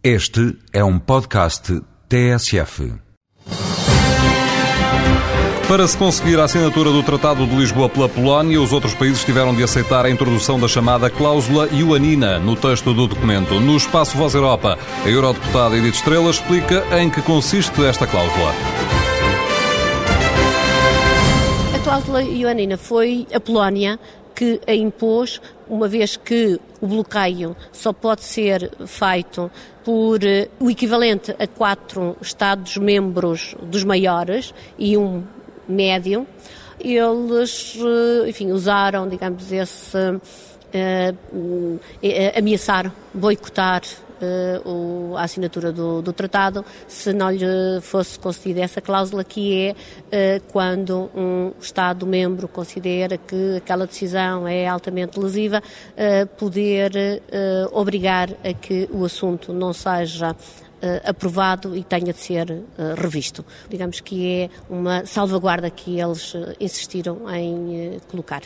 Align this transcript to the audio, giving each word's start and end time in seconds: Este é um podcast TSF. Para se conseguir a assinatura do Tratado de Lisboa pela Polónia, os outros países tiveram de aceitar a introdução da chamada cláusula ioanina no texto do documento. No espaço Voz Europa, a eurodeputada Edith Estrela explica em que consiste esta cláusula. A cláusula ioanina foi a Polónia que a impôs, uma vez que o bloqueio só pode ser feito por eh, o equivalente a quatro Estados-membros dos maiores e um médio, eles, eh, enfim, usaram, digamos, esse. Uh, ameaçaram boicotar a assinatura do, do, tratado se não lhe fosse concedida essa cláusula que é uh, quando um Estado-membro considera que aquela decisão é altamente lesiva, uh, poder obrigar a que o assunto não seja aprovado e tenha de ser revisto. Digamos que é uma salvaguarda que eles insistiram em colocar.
Este 0.00 0.56
é 0.72 0.84
um 0.84 0.96
podcast 0.96 1.82
TSF. 2.08 2.94
Para 5.66 5.88
se 5.88 5.98
conseguir 5.98 6.38
a 6.38 6.44
assinatura 6.44 6.92
do 6.92 7.02
Tratado 7.02 7.44
de 7.44 7.56
Lisboa 7.56 7.88
pela 7.88 8.08
Polónia, 8.08 8.62
os 8.62 8.72
outros 8.72 8.94
países 8.94 9.24
tiveram 9.24 9.52
de 9.52 9.64
aceitar 9.64 10.06
a 10.06 10.10
introdução 10.10 10.58
da 10.60 10.68
chamada 10.68 11.10
cláusula 11.10 11.66
ioanina 11.72 12.38
no 12.38 12.54
texto 12.54 12.94
do 12.94 13.08
documento. 13.08 13.58
No 13.58 13.76
espaço 13.76 14.16
Voz 14.16 14.36
Europa, 14.36 14.78
a 15.04 15.08
eurodeputada 15.08 15.76
Edith 15.76 15.96
Estrela 15.96 16.30
explica 16.30 16.84
em 16.96 17.10
que 17.10 17.20
consiste 17.20 17.84
esta 17.84 18.06
cláusula. 18.06 18.52
A 21.74 21.78
cláusula 21.80 22.22
ioanina 22.22 22.78
foi 22.78 23.26
a 23.34 23.40
Polónia 23.40 23.98
que 24.38 24.60
a 24.68 24.72
impôs, 24.72 25.40
uma 25.68 25.88
vez 25.88 26.16
que 26.16 26.60
o 26.80 26.86
bloqueio 26.86 27.56
só 27.72 27.92
pode 27.92 28.22
ser 28.22 28.70
feito 28.86 29.50
por 29.84 30.22
eh, 30.22 30.48
o 30.60 30.70
equivalente 30.70 31.34
a 31.40 31.46
quatro 31.48 32.16
Estados-membros 32.22 33.56
dos 33.60 33.82
maiores 33.82 34.54
e 34.78 34.96
um 34.96 35.24
médio, 35.68 36.24
eles, 36.78 37.76
eh, 37.76 38.28
enfim, 38.28 38.52
usaram, 38.52 39.08
digamos, 39.08 39.50
esse. 39.50 39.98
Uh, 40.68 41.80
ameaçaram 42.36 42.92
boicotar 43.14 43.80
a 45.16 45.22
assinatura 45.22 45.72
do, 45.72 46.02
do, 46.02 46.12
tratado 46.12 46.64
se 46.86 47.12
não 47.12 47.30
lhe 47.30 47.80
fosse 47.82 48.18
concedida 48.18 48.60
essa 48.60 48.80
cláusula 48.80 49.24
que 49.24 49.74
é 50.10 50.38
uh, 50.40 50.42
quando 50.52 51.10
um 51.14 51.52
Estado-membro 51.60 52.48
considera 52.48 53.16
que 53.16 53.56
aquela 53.56 53.86
decisão 53.86 54.46
é 54.46 54.66
altamente 54.66 55.18
lesiva, 55.18 55.62
uh, 55.62 56.26
poder 56.36 56.92
obrigar 57.72 58.30
a 58.44 58.52
que 58.52 58.88
o 58.92 59.04
assunto 59.04 59.52
não 59.52 59.72
seja 59.72 60.34
aprovado 61.04 61.76
e 61.76 61.82
tenha 61.82 62.12
de 62.12 62.18
ser 62.18 62.62
revisto. 62.96 63.44
Digamos 63.68 64.00
que 64.00 64.42
é 64.42 64.50
uma 64.70 65.04
salvaguarda 65.04 65.68
que 65.70 66.00
eles 66.00 66.34
insistiram 66.60 67.22
em 67.34 67.98
colocar. 68.08 68.42